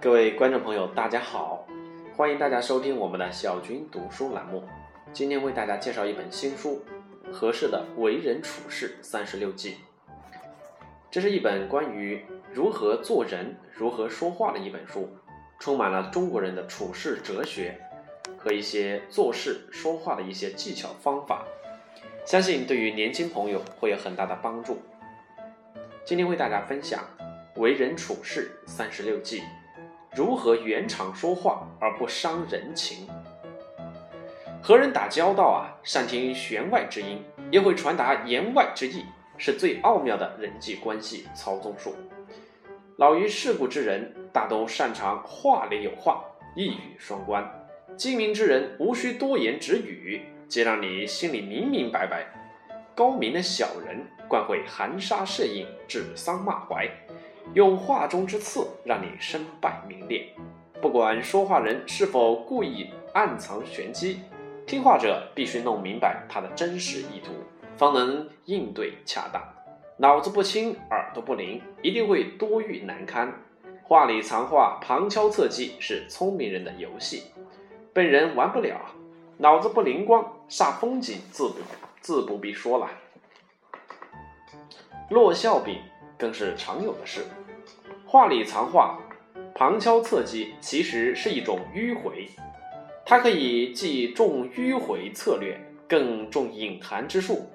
[0.00, 1.66] 各位观众朋友，大家好，
[2.16, 4.62] 欢迎大家收听我们的小军读书栏目。
[5.12, 6.80] 今天为大家介绍一本新书
[7.32, 9.72] 《合适的为人处事三十六计》。
[11.10, 15.08] 这是一本关于如何做人、如何说话的一本书，
[15.58, 17.76] 充满了中国人的处事哲学
[18.38, 21.44] 和一些做事说话的一些技巧方法，
[22.24, 24.78] 相信对于年轻朋友会有很大的帮助。
[26.04, 27.02] 今天为大家分享
[27.56, 29.42] 为人处事三十六计。
[30.18, 33.06] 如何圆场说话而不伤人情？
[34.60, 37.22] 和人打交道啊，善听弦外之音，
[37.52, 39.04] 又会传达言外之意，
[39.36, 41.94] 是最奥妙的人际关系操纵术。
[42.96, 46.24] 老于世故之人，大都擅长话里有话，
[46.56, 47.44] 一语双关；
[47.96, 52.26] 精明之人，无需多言直语，皆让你心里明明白白。
[52.92, 56.90] 高明的小人，惯会含沙射影，指桑骂槐。
[57.54, 60.28] 用话中之刺让你身败名裂，
[60.82, 64.20] 不管说话人是否故意暗藏玄机，
[64.66, 67.32] 听话者必须弄明白他的真实意图，
[67.76, 69.42] 方能应对恰当。
[69.96, 73.32] 脑子不清，耳朵不灵，一定会多遇难堪。
[73.82, 77.24] 话里藏话，旁敲侧击是聪明人的游戏，
[77.94, 78.78] 笨人玩不了。
[79.38, 81.54] 脑子不灵光，煞风景自不
[82.02, 82.90] 自不必说了。
[85.08, 85.80] 落笑柄。
[86.20, 87.24] 更是常有的事，
[88.10, 88.98] 话里藏话，
[89.54, 92.26] 旁敲侧击，其实是一种迂回。
[93.04, 97.50] 它可以既重迂回策略，更重隐含之术，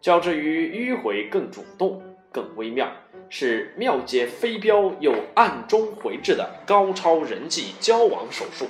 [0.00, 2.90] 较之于迂回更主动、更微妙，
[3.28, 8.66] 是妙接飞镖又暗中回掷的高超人际交往手术，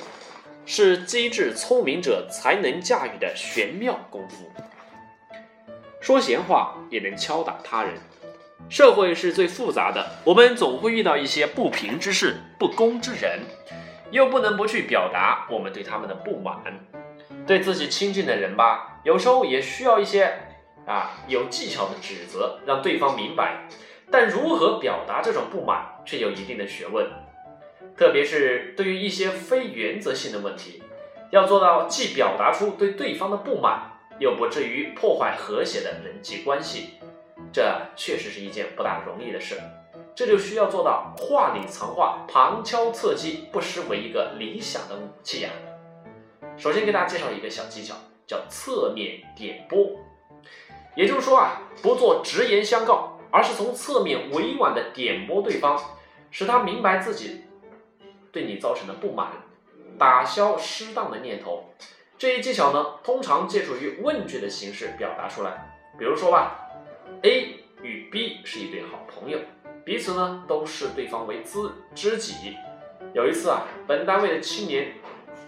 [0.66, 4.44] 是机智聪明者才能驾驭的玄妙功夫。
[6.02, 7.94] 说闲话也能敲打他人。
[8.68, 13.40] 社会是最复杂的，我们总会遇到一些不平之事、不公之人，
[14.10, 16.56] 又不能不去表达我们对他们的不满。
[17.46, 20.32] 对自己亲近的人吧，有时候也需要一些
[20.86, 23.66] 啊有技巧的指责，让对方明白。
[24.10, 27.06] 但如何表达这种不满，却有一定的学问。
[27.96, 30.82] 特别是对于一些非原则性的问题，
[31.30, 36.97] 要做到既表达出对对方的不满，又不至于破坏和谐的人际关系。
[37.52, 39.58] 这确实是一件不大容易的事，
[40.14, 45.50] 这就需要做到话里藏话，旁敲侧击，不失为一个理想的武器呀。
[46.56, 47.94] 首先给大家介绍一个小技巧，
[48.26, 49.90] 叫侧面点拨。
[50.94, 55.80] 也就是说啊，不做直言相告，而是从侧面委婉的点拨对方，
[56.30, 57.44] 使他明白自己
[58.30, 59.30] 对你造成的不满，
[59.98, 61.72] 打消失当的念头。
[62.18, 66.66] 这一技巧呢，通常借助于问句的形式表达出来，比如说吧。
[67.22, 69.38] A 与 B 是一对好朋友，
[69.84, 71.58] 彼此呢都视对方为知
[71.94, 72.56] 知己。
[73.14, 74.92] 有一次啊，本单位的青年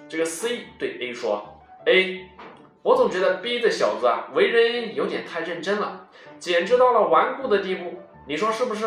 [0.09, 2.27] 这个 C 对 A 说：“A，
[2.83, 8.01] 我总觉得 B 这小子啊，为人有点太认真了，简直到了顽固的地步。
[8.27, 8.87] 你说是不是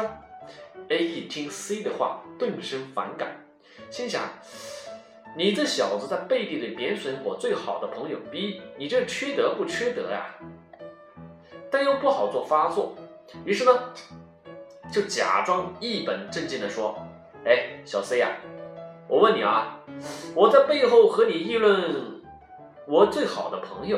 [0.89, 3.45] ？”A 一听 C 的话，顿生反感，
[3.89, 4.21] 心想
[5.37, 10.35] ：“你这小子在背地里贬损我最好的朋友 B，你这缺德不缺德呀？”
[11.73, 12.93] 但又不好做发作，
[13.43, 13.71] 于是呢，
[14.91, 16.95] 就假装一本正经的说
[17.43, 18.29] ：“哎，小 C 呀，
[19.07, 19.79] 我问你啊，
[20.35, 22.21] 我在背后和你议论
[22.85, 23.97] 我最好的朋友，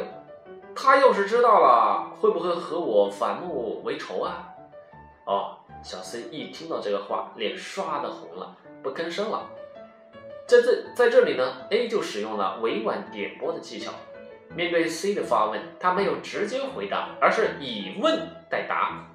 [0.74, 4.54] 他要是知道了，会不会和我反目为仇啊？”
[5.28, 9.50] 哦，小 C 一听到这个话，脸唰的红了，不吭声了。
[10.48, 13.92] 在这在这里呢，A 就使用了委婉点拨的技巧。
[14.54, 19.08] 面对 C 的发问，他没有直接回答，而是以问代答，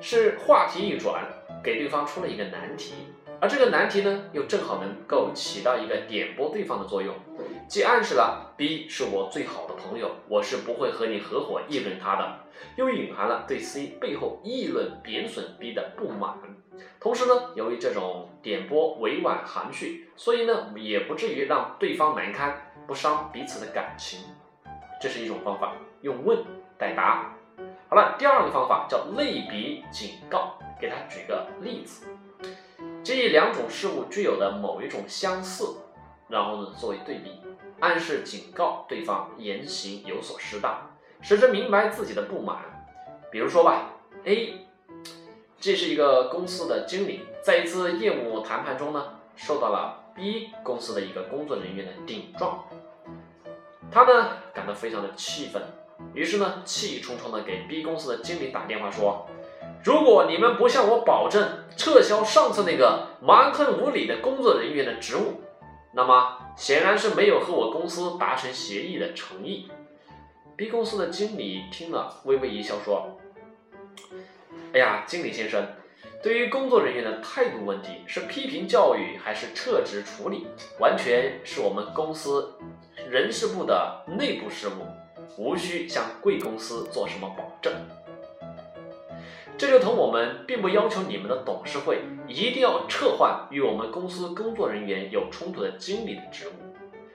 [0.00, 1.24] 是话题一转，
[1.62, 2.94] 给对方出了一个难题，
[3.40, 7.14] 而这个难题呢，又正好能够起到一个点拨对方的作用，
[7.68, 12.40] 既暗示了 B 是我最好的朋友，我是不会和你合伙议论他的，
[12.76, 16.34] 又隐含了对 C 背后议论贬损 B 的不满。
[17.00, 22.65] 同时呢，由于这种点拨委婉含蓄，所以呢，也不至于让对方难堪。
[22.86, 24.20] 不伤彼此的感情，
[25.00, 25.72] 这是一种方法，
[26.02, 26.38] 用问
[26.78, 27.32] 代答。
[27.88, 32.06] 好了，第二个方法叫类比警告，给他举个例子，
[33.02, 35.76] 这两种事物具有的某一种相似，
[36.28, 37.42] 然后呢作为对比，
[37.80, 40.90] 暗示警告对方言行有所失当，
[41.20, 42.58] 使之明白自己的不满。
[43.30, 43.90] 比如说吧
[44.24, 44.66] ，A，
[45.58, 50.05] 这是一个公司的经理，在一次业务谈判中呢，受到了。
[50.16, 52.64] B 公司的一个工作人员的顶撞，
[53.90, 55.62] 他呢感到非常的气愤，
[56.14, 59.26] 于是呢气冲冲的给 B 公司的经理打电话说
[59.84, 65.42] ：“如果你们不向我保证撤销上次那个蛮横无理的工作人员的职务，
[65.92, 69.68] 那么显然是没有和我公司达成协议的诚意。
[70.56, 73.18] ”B 公司的经理听了，微微一笑说
[74.72, 75.62] ：“哎呀，经理先生。”
[76.26, 80.48] 对于工作人员的态度问题，是批评教育还是撤职处理，
[80.80, 82.52] 完全是我们公司
[83.08, 84.88] 人事部的内部事务，
[85.38, 87.72] 无需向贵公司做什么保证。
[89.56, 96.54] 这就同我们并不要求你们的董事会一定要撤换与我们公司工作人员有冲突的经理的职务，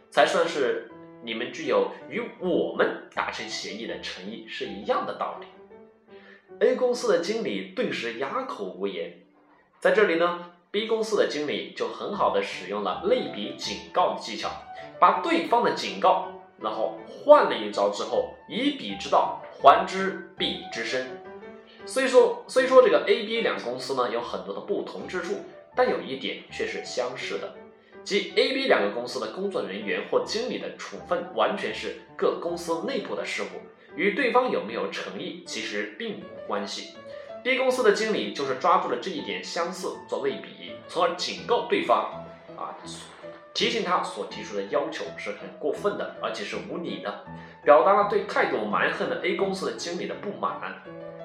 [0.10, 0.90] 才算是
[1.22, 5.48] 你们具有与我们达成协议的诚意是一样的道理。
[6.62, 9.14] A 公司的经理顿时哑口无言。
[9.80, 14.48] 在这里呢，B 公司的经理就很好的使用了类比警告的技巧，
[15.00, 16.28] 把对方的警告，
[16.60, 21.08] 然后换了一招之后，以彼之道还之彼之身。
[21.88, 25.38] 虽说虽说这个 A、B 两个公司呢有很多的不同之处，
[25.76, 27.56] 但有一点却是相似的，
[28.04, 33.48] 即 A、B 两个公司的工作人员或经理的处分完全是各公司内部的事务。
[33.96, 36.96] 与对方有没有诚意其实并无关系。
[37.44, 42.24] B 公司的经理就是抓住了这一点相似做类比，从而警告对方
[42.56, 42.78] 啊，
[43.54, 47.26] 提醒他所提出的要求是很过分的，而且是无理的，
[47.64, 50.84] 表达了对态度蛮横的 A 公司的经理的不满。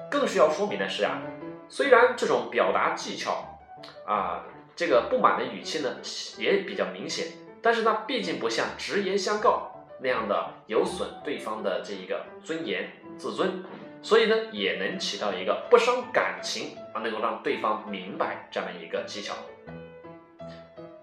[0.09, 1.21] 更需要说明的是啊，
[1.69, 3.59] 虽然这种表达技巧
[4.07, 4.43] 啊，
[4.75, 5.97] 这个不满的语气呢
[6.39, 7.27] 也比较明显，
[7.61, 9.76] 但是呢毕竟不像直言相告。
[9.99, 13.63] 那样的有损对方的这一个尊严、自尊，
[14.01, 19.33] 所以呢，也能起到一个不伤感情而能够让对方明白这样的一个技巧。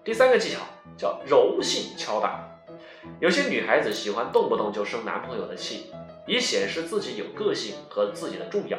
[0.03, 0.59] 第三个技巧
[0.97, 2.47] 叫柔性敲打。
[3.19, 5.91] 有些女孩子喜欢动不动就生男朋友的气，
[6.25, 8.77] 以显示自己有个性和自己的重要。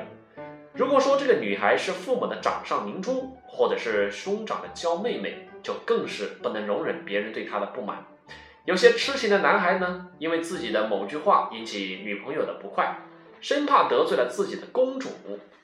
[0.72, 8.04] 如果说这个女孩是父母的掌上明珠，或者是兄长的娇妹妹，就更是不能容忍别人对她的不满。
[8.66, 12.98] 有些痴情的男孩呢，因为自己的某句话引起女朋友的不快，
[13.40, 15.08] 生怕得罪了自己的公主，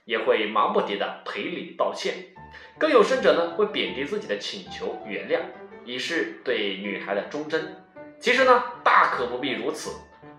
[0.04, 2.14] 也会忙不迭的赔礼道歉。
[2.78, 5.40] 更有甚者呢，会贬低自己的请求原谅，
[5.84, 7.74] 以示对女孩的忠贞。
[8.20, 9.90] 其实呢，大可不必如此。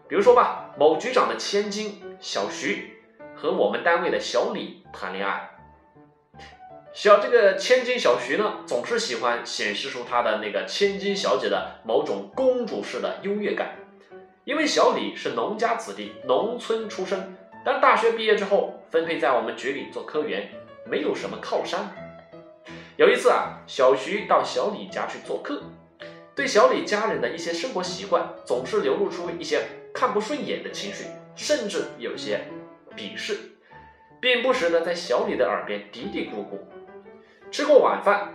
[0.07, 2.93] 比如说吧，某局长的千金小徐
[3.35, 5.49] 和我们单位的小李谈恋爱。
[6.93, 13.75] 小这个千金小徐呢，总是喜欢显示出她的那个千金小姐的某种公主式的优越感。
[14.43, 17.35] 因为小李是农家子弟，农村出身，
[17.65, 20.47] 但大学毕业之后分配在我们局里做科员，
[20.85, 21.91] 没有什么靠山。
[22.95, 25.63] 有一次啊，小徐到小李家去做客，
[26.35, 29.63] 对小李家人的一些生活习惯，总是流露出一些
[29.95, 31.05] 看不顺眼的情绪，
[31.35, 32.41] 甚至有些
[32.95, 33.39] 鄙视，
[34.21, 36.59] 并不时的在小李的耳边嘀嘀咕咕。
[37.53, 38.33] 吃过晚饭，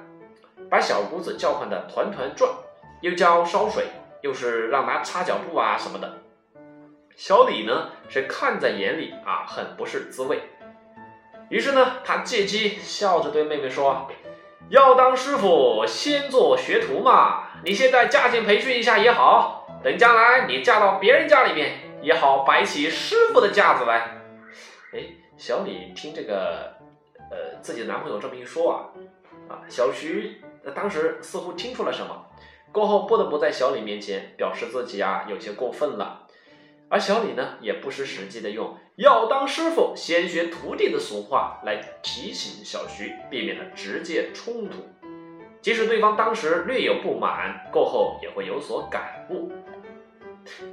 [0.71, 2.49] 把小姑子叫唤的团团转，
[3.01, 3.89] 又叫烧水，
[4.23, 6.19] 又是让他擦脚布啊什么的。
[7.17, 10.41] 小李呢是看在眼里啊，很不是滋味。
[11.49, 14.07] 于是呢，他借机笑着对妹妹说
[14.71, 17.49] ：“要当师傅，先做学徒嘛。
[17.65, 21.73] 你现在加紧培训一下也好，等将来你嫁到别人家里面，
[22.03, 24.21] 也好摆起师傅的架子来。”
[24.95, 25.01] 哎，
[25.37, 26.78] 小李听这个。
[27.31, 28.77] 呃，自己的男朋友这么一说啊，
[29.49, 30.41] 啊，小徐
[30.75, 32.27] 当时似乎听出了什么，
[32.73, 36.27] 过后不得不在小李面前表示自己啊有些过分了，
[36.89, 44.87] 而小李呢也不失时机的用“要当师傅，先学徒弟”的俗话来提醒小徐，避免了直接冲突。
[45.61, 49.51] 即使对方当时略有不满，过后也会有所感悟。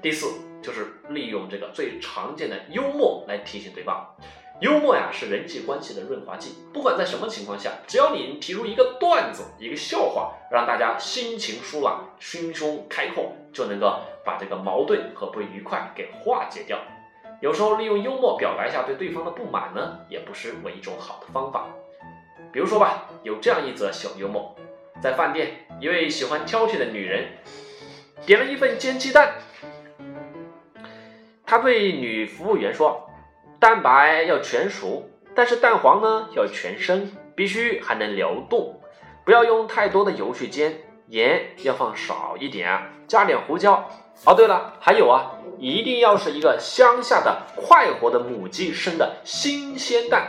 [0.01, 0.27] 第四
[0.62, 4.15] 就是利用这个最常见的幽默来提醒对方。
[4.62, 6.55] 幽默呀，是人际关系的润滑剂。
[6.74, 16.79] 不管在什么情况下，只要你提出一个段子、一个笑话，让大家心情舒朗、心胸开阔，就能够把这个矛盾和不愉快给化解掉。
[17.41, 21.67] 有时候利用幽默表达一下对对方的不满呢，也不失为一种好的方法。
[22.53, 24.55] 比如说吧，有这样一则小幽默：
[25.01, 27.25] 在饭店，一位喜欢挑剔的女人
[28.25, 29.33] 点了一份煎鸡蛋，
[31.45, 33.01] 她对女服务员说。
[33.59, 38.79] 蛋白要全熟，但是蛋黄呢要全生，必须还能流动，
[39.24, 43.89] 不要用太多的油去煎，盐要放少一点啊，加点胡椒。
[44.25, 50.27] 哦，对了，还有啊，一定要是一个乡下的快活的母鸡生的新鲜蛋。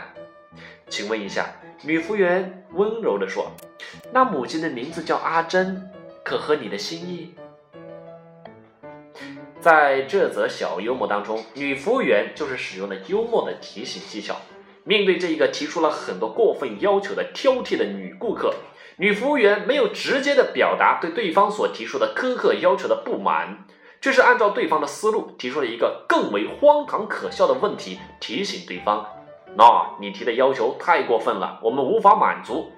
[0.89, 1.45] 请问一下，
[1.83, 3.51] 女服务员温柔地说
[4.11, 5.89] ：“那母鸡的名字叫阿珍，
[6.23, 7.33] 可合你的心意？”
[9.59, 14.35] 在这则小幽默当中，女服务员就是使用了幽默的提醒技巧，
[14.83, 18.53] 面对这一个提出了很多过分要求的挑剔的女顾客，
[18.97, 23.65] 女服务员没有直接的表达对对方所提出的苛刻要求的不满，
[23.99, 29.05] 却是按照对方的思路提出了一个更为荒唐可笑的问题，提醒对方
[29.57, 32.71] ：“那你提的要求太过分了，我们无法满足。”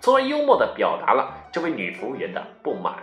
[0.00, 2.94] 从而幽默地表达了这位女服务员的不满。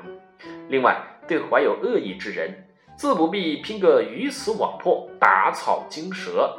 [0.69, 2.67] 另外，对怀有恶意之人，
[3.01, 6.55] 自不必拼个鱼死网破、打草惊蛇。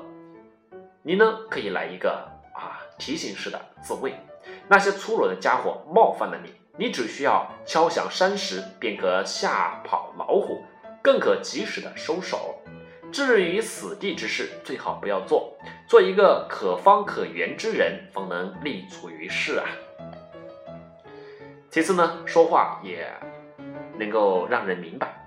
[1.05, 4.13] 你呢，可以来一个啊提醒式的自卫。
[4.67, 10.65] 那些粗鲁的家伙冒犯了你，你只需要敲响山石，便可吓跑老虎，
[11.01, 12.57] 更可及时的收手。
[13.13, 15.57] 置于死地之事，最好不要做。
[15.87, 19.67] 做一个可方可圆之人，方能立足于世啊。
[21.71, 23.09] 其次呢，说话也
[23.97, 25.22] 能够让人明白。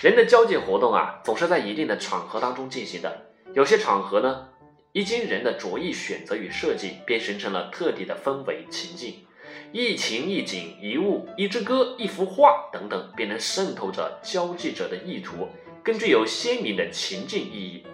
[0.00, 3.26] 人的交际活动啊，总是在一定的场合当中进行的。
[3.54, 4.48] 有些场合呢，
[4.92, 9.26] 一经人的着意选择与设计，便形成了特定的氛围情境。
[9.70, 15.48] 一情一景一物一支歌一幅画等等，便能渗透着交际者的意图，
[15.82, 17.86] 更具有鲜明的情境意义，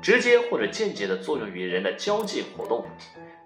[0.00, 2.86] 直接或者间接的作用于人的交际活动。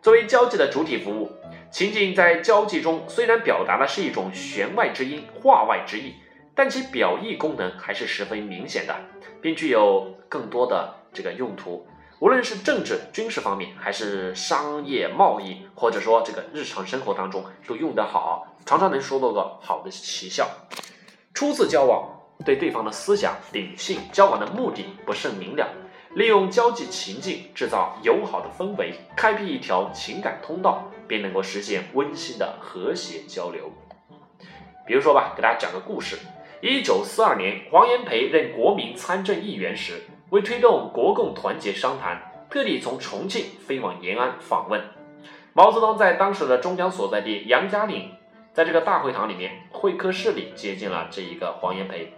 [0.02, 1.30] 作为交际的主体服务，
[1.70, 6.14] 情境在交际中虽然表达的是一种弦外之音、话外之意，
[6.54, 8.94] 但其表意功能还是十分明显的，
[9.40, 10.96] 并具有更多的。
[11.12, 11.84] 这个用途，
[12.20, 20.48] 无论是政治、军事方面，还是商业贸易，或者说这个日常生活当中，都用得好，常常能收到个好的奇效。
[21.34, 22.08] 初次交往，
[22.44, 25.66] 对对方的思想、秉性、交往的目的不甚明了，
[26.14, 33.68] 利用交际情境制造友好的氛围，开辟一条情感通道，便能够实现温馨的和谐交流。
[34.86, 36.16] 比如说吧，给大家讲个故事：
[36.62, 40.02] 一九四二年，黄炎培任国民参政议员时。
[40.28, 44.80] 为推动国共团结商谈，特地从重庆飞往延安访问。
[45.54, 48.10] 毛泽东在当时的中央所在地杨家岭，
[48.52, 52.12] 在这个大会堂里面会客室里接见了这一个黄炎培。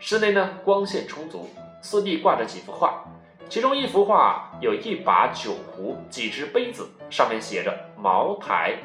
[0.00, 1.48] 室内呢光线充足，
[1.80, 3.04] 四壁挂着几幅画，
[3.48, 8.76] 其中一幅画有一把酒壶、几只杯子，上面写着“茅台”，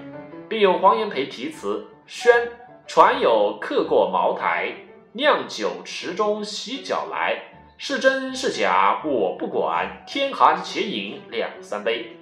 [0.48, 2.31] 并有黄炎培题词：“宣
[2.88, 4.74] 传有客过茅台，
[5.12, 7.44] 酿酒池中洗脚来。”
[7.79, 12.17] 是真是假我不管，天寒且饮两三杯。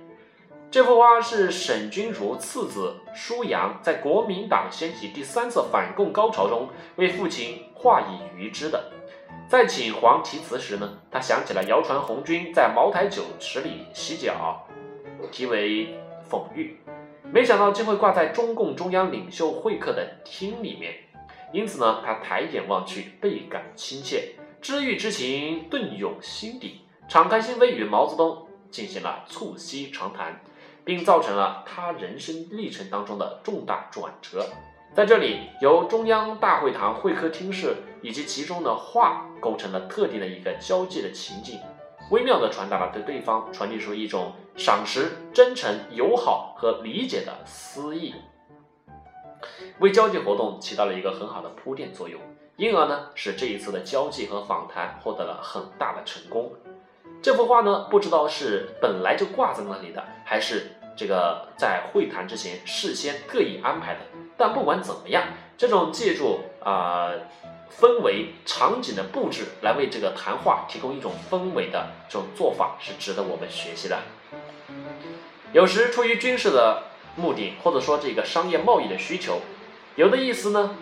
[0.70, 6.68] 这幅画是沈钧儒次子舒扬在国民党掀起第三次反共高潮中
[6.98, 8.92] 为父亲画以娱之的。
[9.48, 14.68] 在请黄题词时呢，他想起了谣传红军在茅台酒池里洗脚，
[15.32, 15.96] 题为
[16.30, 16.78] 讽喻，
[17.32, 20.96] 没想到竟会挂在中共中央领袖会客的厅里面，
[21.52, 24.36] 因此呢，他抬眼望去，倍感亲切。
[24.62, 30.42] 知遇之情顿涌心底，敞开心扉与毛泽东进行了促膝长谈，
[30.84, 34.46] 并造成了他人生历程当中的重大转折。
[34.94, 41.60] 在这里，由中央大会堂会客厅室以及其中的画构成了特定的一个交际的情境，
[42.12, 48.16] 微妙地传达了对对方传递出一种赏识、真诚、友好和理解的私意，
[49.80, 52.20] 为交际活动起到了一个很好的铺垫作用。
[52.56, 56.54] 因而呢，使这一次的交际和访谈获得了很大的成功。
[57.22, 64.00] 这幅画呢，不知道是本来就挂在那里的，还是这个在会谈之前事先特意安排的。
[64.38, 65.24] 但不管怎么样，
[65.58, 67.12] 这种借助啊
[67.70, 74.00] 氛围场景的布置来为这个谈话提供一种氛围的这种做法，是值得我们学习的。
[75.56, 76.84] 有时出于军事的
[77.16, 79.40] 目的，或者说这个商业贸易的需求，
[79.96, 80.76] 有的意思呢。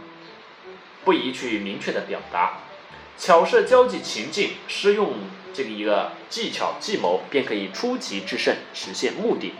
[1.05, 2.61] 不宜去明确的表达，
[3.15, 5.11] 巧设交际情境，施用
[5.53, 9.49] 这个一个技巧计谋，便可以出奇制胜，实现目的。《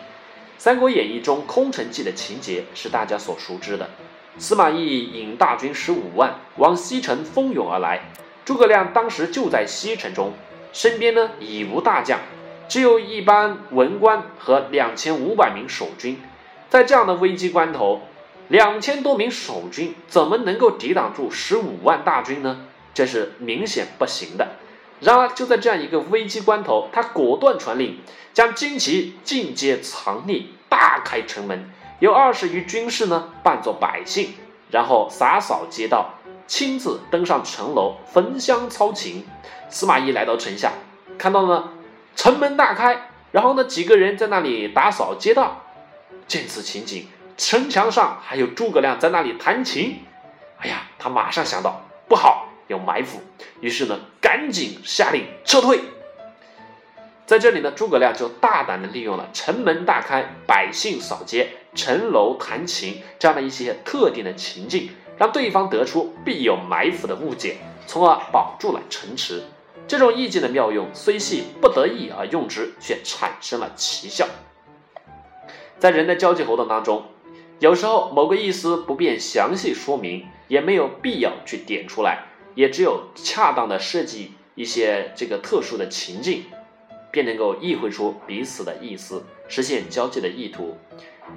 [0.58, 3.90] 三国演义》中空城计的情节是大家所熟知的。
[4.38, 8.10] 司马懿引大军十五万往西城蜂拥而来，
[8.44, 10.32] 诸葛亮当时就在西城中，
[10.72, 12.18] 身边呢已无大将，
[12.68, 16.20] 只有一班文官和两千五百名守军。
[16.68, 18.02] 在这样的危机关头。
[18.48, 22.66] 两千多名守军怎么能够抵挡住十五万大军呢？
[22.92, 24.48] 这是明显不行的。
[25.00, 27.98] 然而，就在这样一个危机关头，他果断传令，
[28.34, 34.34] 将旌旗进阶藏匿，大开城门，有二十余军士呢扮作百姓，
[34.70, 39.26] 然后洒扫街道，亲自登上城楼，焚香操琴。
[39.70, 40.72] 司马懿来到城下，
[41.16, 41.70] 看到呢
[42.16, 45.62] 城门大开，然后呢几个人在那里打扫街道。
[46.26, 47.08] 见此情景。
[47.36, 50.04] 城墙上还有诸葛亮在那里弹琴，
[50.58, 53.20] 哎呀，他马上想到不好，有埋伏，
[53.60, 55.80] 于是呢，赶紧下令撤退。
[57.26, 67.56] 在这里呢，诸葛亮就大胆的利用了城门大开、百姓扫街、城楼弹琴这样的一些特定的情境，让对方得出必有埋伏的误解，
[67.88, 69.42] 从而保住了城池。
[69.86, 74.26] 这种意境的妙用，虽系不得已而用之，却产生了奇效。
[75.78, 77.04] 在人的交际活动当中，
[77.58, 82.24] 有时候某个意思不便详细说明，也没有必要去点出来，
[82.54, 86.44] 也只有恰当的设计一些这个特殊的情境。
[87.10, 90.76] 便能够意会出彼此的意思，实现交际的意图。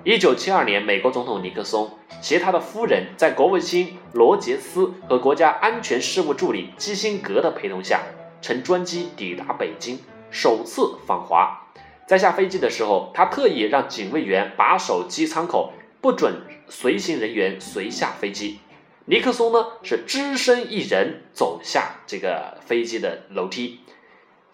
[0.04, 8.02] 一九七二年，美国总统尼克松携他的夫人，在国务卿罗杰斯和国家安全事务助理基辛格的陪同下，
[8.42, 11.68] 乘专机抵达北京，首次访华。
[12.06, 18.60] 在下飞机的时候，他特意让警卫员把守机舱口，不准随行人员随下飞机。
[19.06, 23.80] 尼克松呢，是只身一人走下这个飞机的楼梯。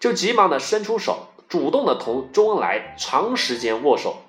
[0.00, 4.22] 就急忙的伸出手，主动的同周恩来长时间握手。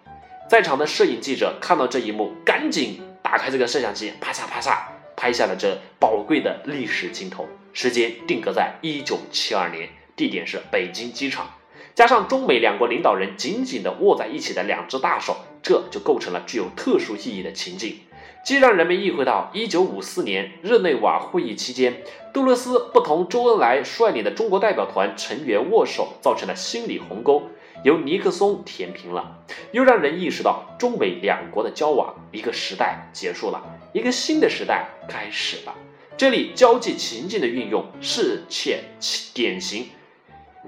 [0.47, 4.77] 在场的摄影记者看到这一幕，赶紧打开这个摄像机，啪嚓啪嚓
[5.15, 7.47] 拍下了这宝贵的历史镜头。
[7.75, 11.55] 时间定格在一九七二年，地点是北京机场。
[11.93, 17.99] 加上中美两国领导人紧紧的握在一起的两只大手，这就构成了具有特殊意义的情景。
[18.45, 22.01] 既让人们意会到1954年日内瓦会议期间，
[22.31, 27.43] 杜勒斯不同周恩来率领的中国代表团成员握手造成的心理鸿沟
[27.83, 29.39] 由尼克松填平了，
[29.73, 35.75] 又让人意识到中美两国的交往一个时代结束了，一个新的时代开始了。
[36.17, 38.85] 这里交际情境的运用是且
[39.33, 39.89] 典型，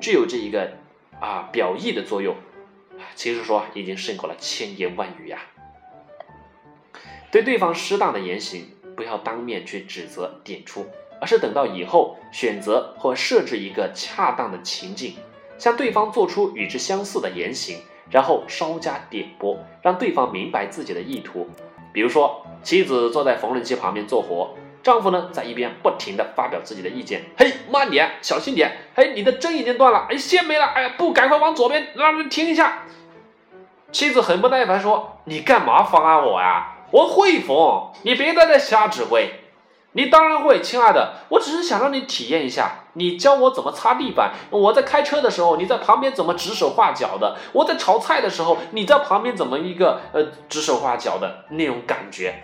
[0.01, 0.73] 具有这一个
[1.21, 2.35] 啊表意的作用，
[3.15, 5.39] 其实说已经胜过了千言万语呀。
[7.31, 8.65] 对对方适当的言行，
[8.97, 10.85] 不要当面去指责点出，
[11.21, 15.15] 而是等到以后选择或设置一个恰当的情境，
[15.57, 17.77] 向对方做出与之相似的言行，
[18.11, 21.47] 然后稍加点拨，让对方明白自己的意图。
[21.93, 24.53] 比如说，妻子坐在缝纫机旁边做活，
[24.87, 32.83] 丈夫呢在一边不停的发表自己的意见：“嘿，慢点，小心点，嘿，你的针已经断了，哎，线没了，哎呀，不，赶快往左边，让人停一下。”
[33.91, 39.29] 妻子很不耐烦说：“你干嘛妨碍我呀？”我会缝，你别在这瞎指挥。
[39.91, 44.31] 你当然会，亲爱的，我只是想让你体验一下，你教我怎么擦地板。
[44.51, 47.35] 我在开车的时候，你在旁边怎么指手画脚的？
[47.51, 52.43] 我在炒菜的时候，你在旁边怎么一个呃指手画脚的那种感觉？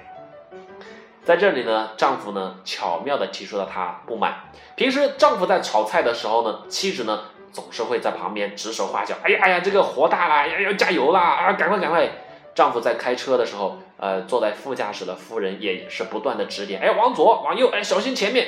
[1.25, 4.49] 在这里呢，丈夫呢巧妙地提出了他不满。
[4.75, 9.15] 平时丈夫在炒菜的时候呢，妻子呢总是会在旁边指手画脚。
[9.23, 12.09] 哎呀哎呀，这个火大了，要要加油啦啊，赶快赶快！
[12.53, 18.47] 丈夫在开车的时候，呃，坐在副驾驶的夫人也是不断的指点，哎，往左，往右，哎，小心前面。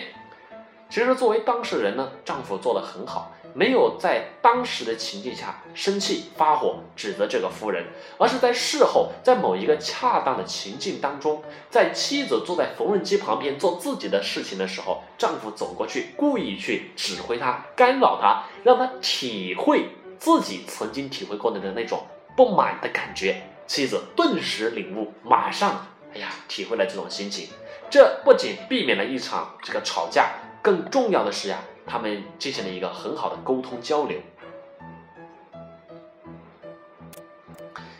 [0.90, 7.86] 其实作为当事人呢，丈夫做的很好，没有在当时的情境下生气发火指责这个夫人，
[8.18, 19.86] 而是在事后，在某一个恰当的情境当中，在妻子坐在缝纫机旁边做自己的事情的时候，丈夫走过去，故意去指挥她，干扰她，让她体会
[20.20, 22.04] 自己曾经体会过的那种
[22.36, 23.42] 不满的感觉。
[23.66, 27.48] 妻子顿时领悟，马上，哎呀，体会了这种心情。
[27.90, 34.20] 这不仅避免了一场这个吵架，更重要的是呀，他们进行了一个很好的沟通交流。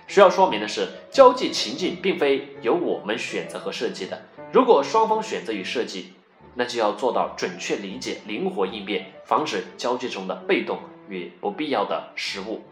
[0.08, 4.22] 需要说明的是，交际情境并非由我们选择和设计的。
[4.52, 6.14] 如果双方选择与设计，
[6.54, 12.64] 那就要做到准确理解、灵活应变，防止交际中的被动与不必要的失误，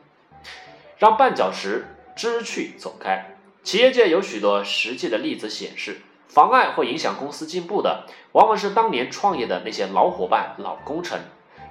[0.98, 1.86] 让绊脚石。
[2.16, 3.38] 知趣走开。
[3.64, 5.98] 企业界有许多实际的例子显示，
[6.34, 11.22] 妨碍或影响公司进步的，往往是当年创业的那些老伙伴、老功臣。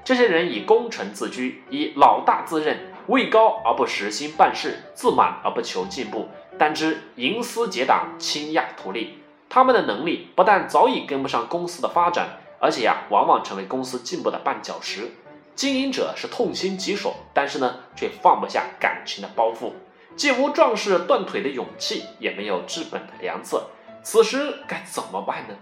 [0.05, 6.29] 这些人以功臣自居，以老大自认，位高而不实心办事，自满而不求进步，
[6.61, 9.19] 单知营私结党、倾轧图利。
[9.49, 15.11] 他们的能力不但早已跟不上公司的发展，而且呀，往往成为公司进步的绊脚石。
[15.57, 19.73] 经营者是痛心疾首，但是呢，却放不下感情的包袱。
[20.15, 23.67] 既无壮士断腿的勇气，也没有治本的良策，
[24.03, 25.55] 此时该怎么办呢？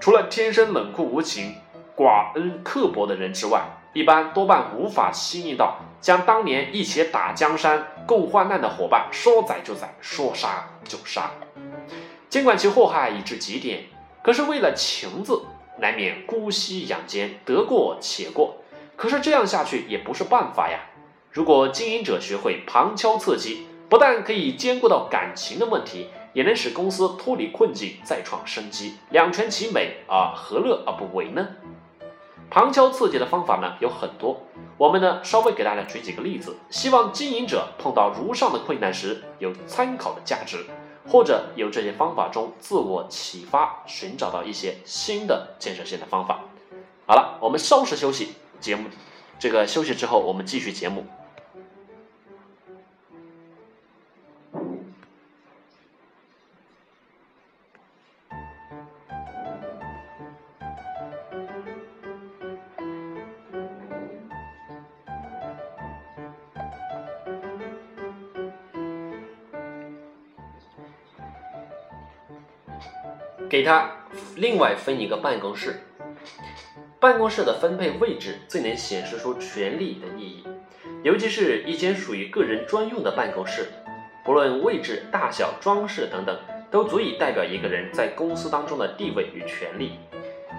[0.00, 1.54] 除了天生冷酷无情、
[1.96, 11.30] 寡恩刻薄的人之外，一般多半无法心意到将当年一起打江山、共患难的伙伴说宰就宰，说杀就杀。
[12.28, 13.84] 尽管其祸害已至极点，
[14.22, 15.42] 可是为了情字，
[15.78, 18.56] 难免姑息养奸，得过且过。
[18.96, 20.80] 可是这样下去也不是办法呀。
[21.30, 31.48] 如果经营者学会旁敲侧击，不但可以兼顾到感情的问题，也能使公司脱离困境，再创生机，两全其美啊，何乐而不为呢？
[32.50, 34.42] 旁敲侧击的方法呢有很多，
[34.76, 40.66] 我们呢稍微给大家举几个例子，希望经营者碰到如上的困难时有参考的价值，
[41.08, 46.40] 或者由这些方法中自我启发，寻找到一些新的建设性的方法。
[47.06, 48.88] 好了，我们稍事休息，节目
[49.38, 51.06] 这个休息之后我们继续节目。
[73.48, 73.90] 给他
[74.36, 75.80] 另外分一个办公室，
[76.98, 80.44] 办公室的分配位置最能显示出权力的意义，
[81.02, 83.68] 尤其是一间属于个人专用的办公室，
[84.24, 86.38] 不论位置、大小、装饰等等，
[86.70, 89.98] 都足以代表一个人在公司当中的地位与权力。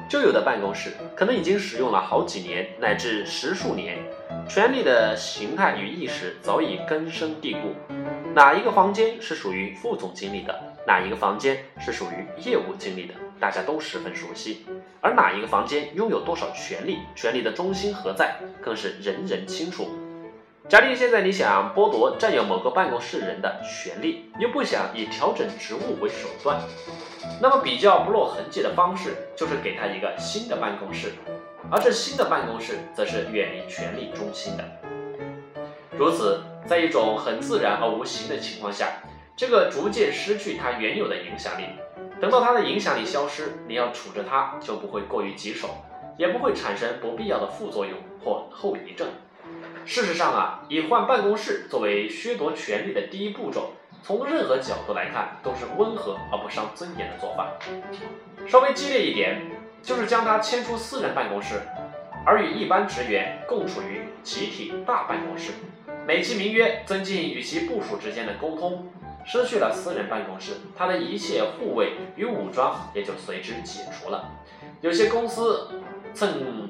[0.07, 3.97] 旧有的办公室可能已经使用了好几年乃至十数年，
[4.47, 7.73] 权力的形态与意识早已根深蒂固。
[8.35, 10.64] 哪一个房间是属于副总经理的？
[10.87, 14.65] 哪一个房间是属于业务经理的，大家都十分熟悉；
[15.01, 19.89] 而哪一个房间拥有多少权利，权力的中心何在，更是人人清楚。
[20.69, 26.59] 假定现在你想剥夺占有某个办公室人的权利，又不想以调整职务为手段，
[27.41, 31.13] 那么比较不落痕迹的方式就是给他一个新的办公室，
[31.71, 34.63] 而这新的办公室则是远离权力中心的。
[35.97, 38.87] 如此，在一种很自然而无形的情况下。
[39.37, 41.65] 这个逐渐失去它原有的影响力，
[42.21, 45.69] 等到它的影响力消失，你要处置它就不会过于棘手，
[46.17, 49.09] 也不会产生不必要的副作用或后遗症。
[49.83, 57.51] 事实上啊，以换办公室作为削夺权力的第一步骤，从任何角度来看都是温和而不伤尊严的做法。
[58.47, 59.41] 稍微激烈一点，
[59.83, 61.61] 就是将他迁出私人办公室，
[62.25, 65.51] 而与一般职员共处于集体大办公室，
[66.07, 68.87] 美其名曰增进与其部属之间的沟通。
[69.25, 74.29] 失去了私人办公室，他的一切护卫与武装也就随之解除了。
[74.81, 75.67] 有些公司
[76.13, 76.69] 趁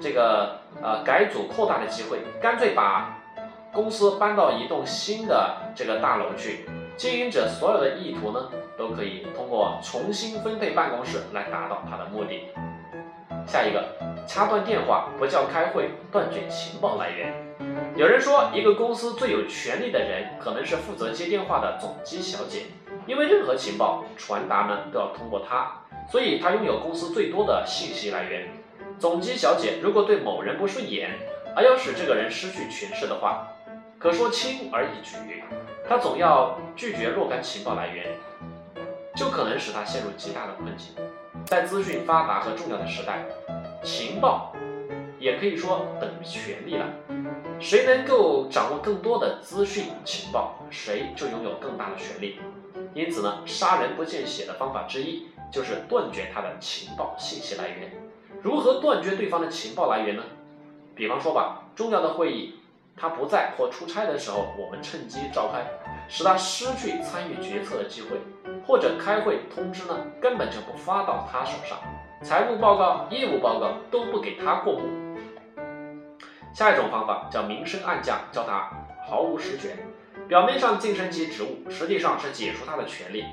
[0.00, 3.18] 这个呃改组扩大的机会，干脆把
[3.72, 6.68] 公司搬到一栋新的这个大楼去。
[6.94, 12.48] 经营者所有的意图呢，都可以通过重新分配办公室来达到他的目的。
[13.46, 13.82] 下一个，
[14.26, 17.32] 掐断电话不叫开会，断绝情报来源。
[17.96, 22.62] 有人说，一个公司最有权力的人可能是负责接电话的总机小姐，
[23.06, 25.70] 因为任何情报传达呢都要通过她，
[26.10, 28.48] 所以她拥有公司最多的信息来源。
[28.98, 31.18] 总机小姐如果对某人不顺眼，
[31.54, 33.46] 而要使这个人失去权势的话，
[33.98, 35.16] 可说轻而易举。
[35.86, 38.06] 她总要拒绝若干情报来源，
[39.14, 40.94] 就可能使他陷入极大的困境。
[41.44, 43.24] 在资讯发达和重要的时代，
[43.82, 44.54] 情报
[45.18, 46.86] 也可以说等于权力了。
[47.62, 52.40] 谁能够掌握更多的资讯情报，谁就拥有更大的权利。
[52.92, 57.92] 因此呢，杀人不见血的方法之一就是断绝他的情报信息来源。
[58.42, 60.24] 如何断绝对方的情报来源呢？
[60.96, 62.56] 比方说吧，重要的会议
[62.96, 65.64] 他不在或出差的时候，我们趁机召开，
[66.08, 68.16] 使他失去参与决策的机会；
[68.66, 71.78] 或者开会通知呢，根本就不发到他手上，
[72.24, 75.11] 财务报告、业务报告都不给他过目。
[76.52, 78.70] 下一种方法叫明升暗降，叫他
[79.08, 79.78] 毫无实权，
[80.28, 83.24] 表面上晋升其职务，实际上是解除他的权利。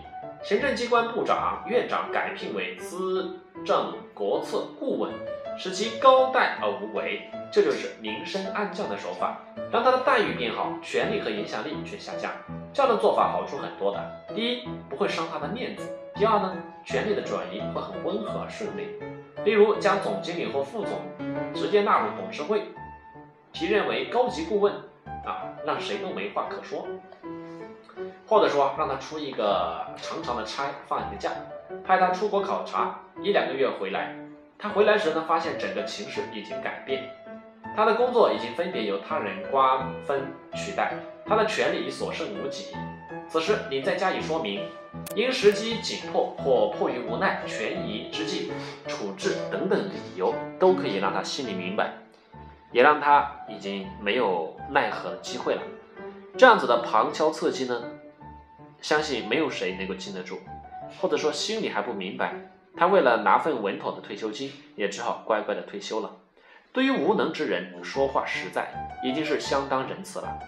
[0.41, 5.11] 行政机关部长、院长改聘为资政国策顾问，
[5.57, 9.37] 使其高待而无为，这就是明升暗降的手法，
[9.69, 12.31] 让他的待遇变好，权力和影响力却下降。
[12.71, 13.99] 这样的做法好处很多的，
[14.33, 15.83] 第一，不会伤他的面子；
[16.15, 16.55] 第二呢，
[16.85, 18.97] 权力的转移会很温和顺利。
[19.43, 21.01] 例如，将总经理或副总
[21.53, 22.63] 直接纳入董事会。
[23.51, 24.73] 提任为高级顾问，
[25.25, 26.87] 啊，让谁都没话可说，
[28.27, 31.31] 或者说让他出一个长长的差，放一个假，
[31.85, 34.15] 派他出国考察一两个月回来。
[34.57, 37.09] 他回来时呢，发现整个情势已经改变，
[37.75, 40.93] 他的工作已经分别由他人瓜分取代，
[41.25, 42.75] 他的权力已所剩无几。
[43.29, 44.61] 此时你再加以说明，
[45.15, 48.51] 因时机紧迫或迫于无奈、权宜之计、
[48.87, 51.93] 处置等等理由，都可以让他心里明白。
[52.71, 55.61] 也让他已经没有奈何的机会了。
[56.37, 57.83] 这样子的旁敲侧击呢，
[58.81, 60.39] 相信没有谁能够经得住，
[61.01, 62.33] 或者说心里还不明白。
[62.77, 66.11] 他为了拿份稳妥的退休金，也只好乖乖的退休了。
[66.71, 68.69] 对于无能之人，说话实在，
[69.03, 70.39] 已经是相当仁慈了。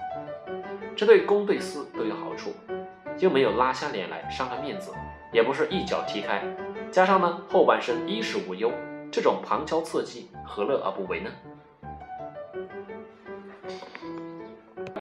[0.95, 2.53] 这对公对私都有好处，
[3.17, 4.93] 又没有拉下脸来伤了面子，
[5.33, 6.41] 也不是一脚踢开。
[6.91, 8.71] 加上呢，后半生衣食无忧，
[9.11, 11.31] 这种旁敲侧击，何乐而不为呢？